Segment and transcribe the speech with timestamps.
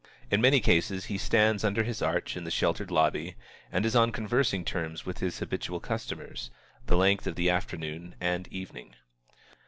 [0.31, 3.35] In many cases he stands under his arch in the sheltered lobby
[3.71, 6.49] and is on conversing terms with his habitual customers,
[6.87, 8.95] the length of the afternoon and evening.